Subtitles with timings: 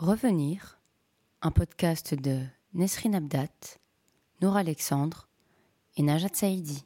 [0.00, 0.78] Revenir,
[1.42, 3.80] un podcast de Nesrine Abdat,
[4.40, 5.26] Nour Alexandre
[5.96, 6.84] et Najat Saïdi.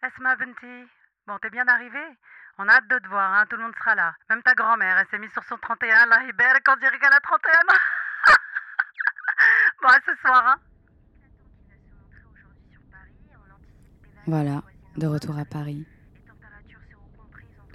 [0.00, 0.88] Asma Benti,
[1.26, 2.00] bon, t'es bien arrivé
[2.56, 4.14] On a hâte de te voir, hein, tout le monde sera là.
[4.30, 7.20] Même ta grand-mère, elle s'est mise sur son 31, la Hibert, quand dirait qu'elle a
[7.20, 7.80] 31 ans.
[9.82, 10.58] bon, à ce soir, hein.
[14.26, 14.62] Voilà,
[14.96, 15.86] de retour à Paris.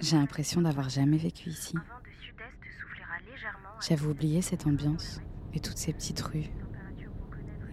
[0.00, 1.76] J'ai l'impression d'avoir jamais vécu ici.
[3.80, 5.20] J'avais oublié cette ambiance
[5.54, 6.50] et toutes ces petites rues.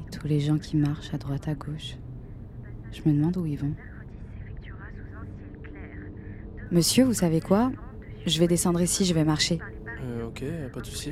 [0.07, 1.97] Et tous les gens qui marchent à droite à gauche.
[2.91, 3.73] Je me demande où ils vont.
[6.71, 7.71] Monsieur, vous savez quoi?
[8.25, 9.59] Je vais descendre ici, je vais marcher.
[10.01, 11.09] Euh, ok, pas de souci.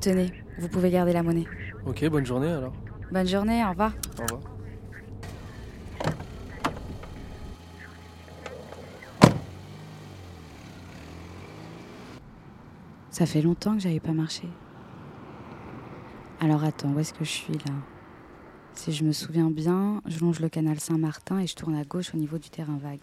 [0.00, 1.46] Tenez, vous pouvez garder la monnaie.
[1.86, 2.74] Ok, bonne journée alors.
[3.10, 3.92] Bonne journée, au revoir.
[4.18, 4.53] Au revoir.
[13.14, 14.42] Ça fait longtemps que j'avais pas marché.
[16.40, 17.72] Alors attends, où est-ce que je suis là?
[18.74, 22.12] Si je me souviens bien, je longe le canal Saint-Martin et je tourne à gauche
[22.12, 22.98] au niveau du terrain vague.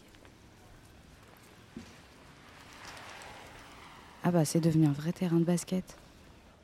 [4.26, 5.96] Ah bah c'est devenu un vrai terrain de basket.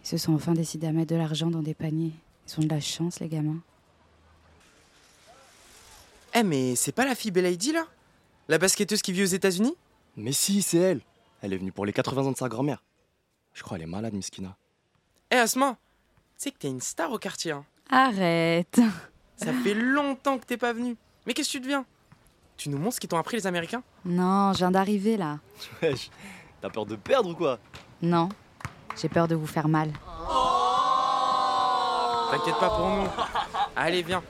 [0.04, 2.12] Ils se sont enfin décidés à mettre de l'argent dans des paniers.
[2.50, 3.62] Ils ont de la chance les gamins.
[6.36, 7.88] Eh, mais c'est pas la fille Lady là?
[8.50, 9.78] La basketteuse qui vit aux États-Unis?
[10.18, 11.00] Mais si, c'est elle.
[11.42, 12.84] Elle est venue pour les 80 ans de sa grand-mère.
[13.58, 14.56] Je crois elle est malade, Miskina.
[15.32, 15.78] Eh, Asma
[16.38, 18.80] Tu sais que t'es une star au quartier, hein Arrête
[19.36, 20.96] Ça fait longtemps que t'es pas venue.
[21.26, 21.84] Mais qu'est-ce que tu deviens?
[22.56, 23.82] Tu nous montres ce qu'ils t'ont appris les Américains?
[24.06, 25.40] Non, je viens d'arriver là.
[25.82, 26.12] Wesh,
[26.62, 27.58] t'as peur de perdre ou quoi?
[28.00, 28.30] Non,
[28.96, 29.92] j'ai peur de vous faire mal.
[32.30, 33.08] T'inquiète pas pour nous.
[33.76, 34.22] Allez, viens.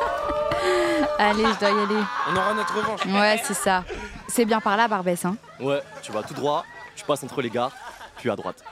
[1.18, 2.02] Allez, je dois y aller.
[2.28, 3.04] On aura notre revanche.
[3.06, 3.84] Ouais, c'est ça.
[4.28, 6.64] C'est bien par là, Barbès, hein Ouais, tu vas tout droit,
[6.96, 7.72] tu passes entre les gares,
[8.16, 8.62] puis à droite.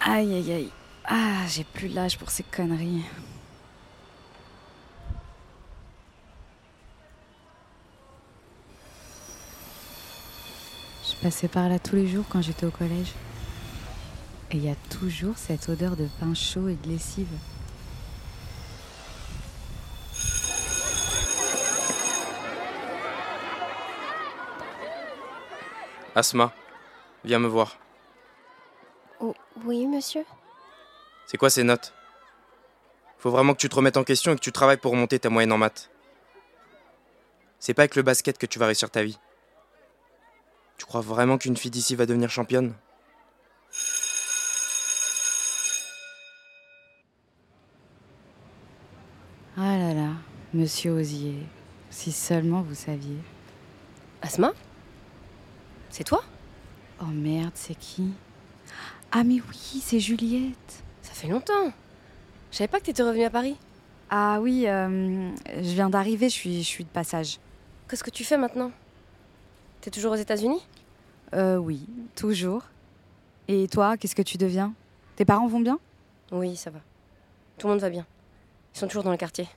[0.00, 0.70] Aïe, aïe, aïe.
[1.06, 3.04] Ah, j'ai plus l'âge pour ces conneries.
[11.08, 13.12] Je passais par là tous les jours quand j'étais au collège.
[14.54, 17.26] Et il y a toujours cette odeur de pain chaud et de lessive.
[26.14, 26.54] Asma,
[27.24, 27.78] viens me voir.
[29.18, 30.24] Oh, oui, monsieur
[31.26, 31.92] C'est quoi ces notes?
[33.18, 35.30] Faut vraiment que tu te remettes en question et que tu travailles pour remonter ta
[35.30, 35.90] moyenne en maths.
[37.58, 39.18] C'est pas avec le basket que tu vas réussir ta vie.
[40.78, 42.72] Tu crois vraiment qu'une fille d'ici va devenir championne
[49.56, 50.10] Ah là là,
[50.54, 51.34] monsieur Osier,
[51.90, 53.18] si seulement vous saviez.
[54.22, 54.52] Asma?
[55.90, 56.22] C'est toi?
[57.00, 58.12] Oh merde, c'est qui?
[59.12, 60.82] Ah mais oui, c'est Juliette.
[61.02, 61.72] Ça fait longtemps.
[62.50, 63.56] Je savais pas que t'étais revenue à Paris.
[64.10, 67.38] Ah oui, euh, je viens d'arriver, je suis, je suis de passage.
[67.88, 68.70] Qu'est-ce que tu fais maintenant?
[69.80, 70.64] T'es toujours aux États-Unis?
[71.34, 72.62] Euh oui, toujours.
[73.48, 74.72] Et toi, qu'est-ce que tu deviens?
[75.16, 75.78] Tes parents vont bien?
[76.32, 76.78] Oui, ça va.
[77.58, 78.06] Tout le monde va bien.
[78.74, 79.48] Ils sont toujours dans le quartier.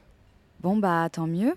[0.62, 1.56] Bon bah tant mieux.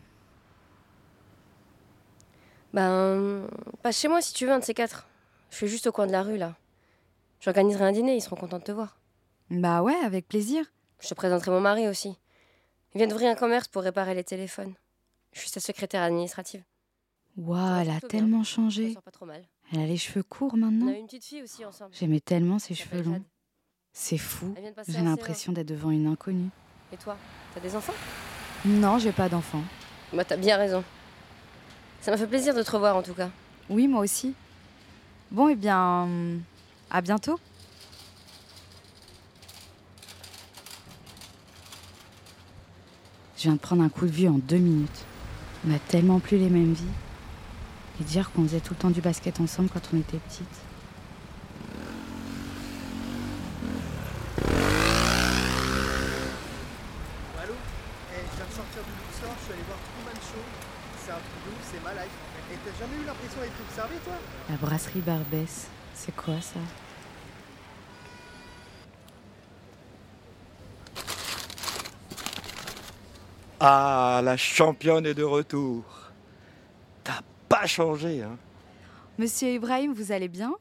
[2.72, 3.46] Ben,
[3.82, 5.08] passe chez moi si tu veux, un de ces quatre.
[5.50, 6.56] Je suis juste au coin de la rue, là.
[7.40, 8.96] J'organiserai un dîner, ils seront contents de te voir.
[9.50, 10.64] Bah ouais, avec plaisir.
[11.00, 12.16] Je te présenterai mon mari aussi.
[12.94, 14.74] Il vient d'ouvrir un commerce pour réparer les téléphones.
[15.32, 16.62] Je suis sa secrétaire administrative.
[17.36, 18.08] Waouh, elle a bien.
[18.08, 18.92] tellement Elle changé.
[18.92, 19.42] sort pas trop mal.
[19.72, 20.88] Elle a les cheveux courts On maintenant.
[20.88, 21.94] a une petite fille aussi ensemble.
[21.94, 23.24] J'aimais tellement ses cheveux longs.
[23.92, 24.54] C'est fou.
[24.86, 26.50] J'ai l'impression d'être devant une inconnue.
[26.92, 27.16] Et toi,
[27.54, 27.94] t'as des enfants?
[28.64, 29.62] Non, j'ai pas d'enfant.
[30.12, 30.84] Bah, t'as bien raison.
[32.00, 33.30] Ça m'a fait plaisir de te revoir en tout cas.
[33.68, 34.34] Oui, moi aussi.
[35.30, 36.08] Bon, eh bien,
[36.90, 37.38] à bientôt.
[43.36, 45.04] Je viens de prendre un coup de vue en deux minutes.
[45.66, 46.84] On a tellement plus les mêmes vies.
[48.00, 50.60] Et dire qu'on faisait tout le temps du basket ensemble quand on était petite.
[57.42, 57.54] Allô
[58.12, 59.78] Eh, je viens de sortir du bookstore, je suis allé voir
[61.04, 62.10] C'est un truc de ouf, c'est ma life.
[62.52, 64.14] Et t'as jamais eu l'impression d'être observé, toi?
[64.48, 66.60] La brasserie Barbès, c'est quoi ça?
[73.60, 75.84] Ah, la championne est de retour.
[77.04, 78.38] T'as pas changé, hein?
[79.18, 80.52] Monsieur Ibrahim, vous allez bien?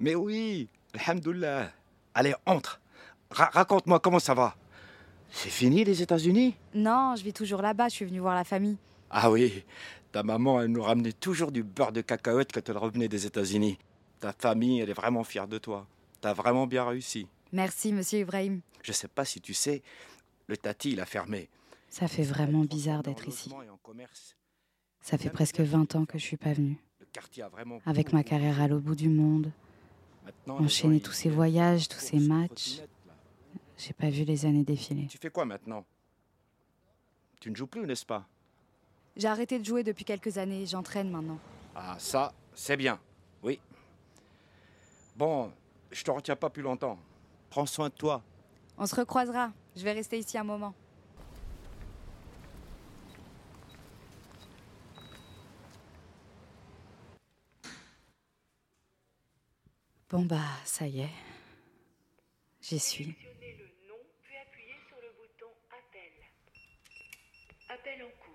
[0.00, 1.70] Mais oui, alhamdoulilah.
[2.14, 2.80] Allez, entre.
[3.30, 4.54] Ra- Raconte-moi comment ça va?
[5.30, 6.54] C'est fini les États-Unis?
[6.74, 8.76] Non, je vis toujours là-bas, je suis venue voir la famille.
[9.14, 9.62] Ah oui,
[10.10, 13.78] ta maman, elle nous ramenait toujours du beurre de cacahuète quand elle revenait des États-Unis.
[14.20, 15.86] Ta famille, elle est vraiment fière de toi.
[16.22, 17.28] T'as vraiment bien réussi.
[17.52, 18.62] Merci, monsieur Ibrahim.
[18.82, 19.82] Je sais pas si tu sais,
[20.46, 21.50] le tati, il a fermé.
[21.90, 23.52] Ça fait vraiment bizarre d'être ici.
[25.02, 26.78] Ça fait presque 20 ans que je suis pas venue.
[27.84, 29.52] Avec ma carrière à l'autre bout du monde,
[30.48, 32.80] enchaîner tous ces voyages, tous ces matchs.
[33.76, 35.06] J'ai pas vu les années défiler.
[35.08, 35.84] Tu fais quoi maintenant?
[37.40, 38.26] Tu ne joues plus, n'est-ce pas?
[39.16, 41.38] J'ai arrêté de jouer depuis quelques années, j'entraîne maintenant.
[41.74, 42.98] Ah, ça, c'est bien.
[43.42, 43.60] Oui.
[45.16, 45.52] Bon,
[45.90, 46.98] je te retiens pas plus longtemps.
[47.50, 48.22] Prends soin de toi.
[48.78, 50.74] On se recroisera, je vais rester ici un moment.
[60.08, 61.10] Bon bah, ça y est.
[62.60, 63.16] J'y suis.
[67.68, 68.31] Appel en cours.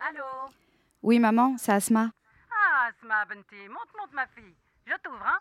[0.00, 0.24] Allô
[1.02, 2.10] Oui, maman, c'est Asma.
[2.50, 4.54] Ah, Asma Benti, monte, monte ma fille.
[4.86, 5.38] Je t'ouvre, hein